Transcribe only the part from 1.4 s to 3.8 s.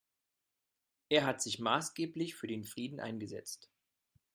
sich maßgeblich für den Frieden eingesetzt.